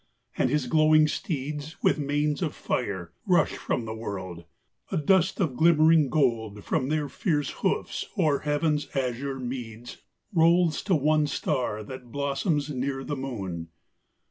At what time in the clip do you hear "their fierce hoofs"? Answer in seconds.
6.89-8.05